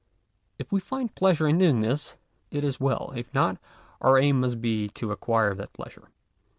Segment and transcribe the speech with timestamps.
[0.57, 2.17] If we find pleasure in doing this,
[2.49, 3.59] it is well; if not,
[4.01, 6.09] our aim must be to acquire that pleasure.